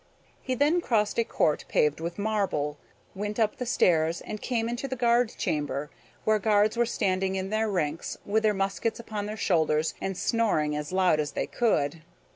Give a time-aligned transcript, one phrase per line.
[0.41, 2.79] He then crossed a court paved with marble,
[3.13, 5.91] went up the stairs and came into the guard chamber,
[6.25, 10.75] where guards were standing in their ranks, with their muskets upon their shoulders, and snoring
[10.75, 12.01] as loud as they could.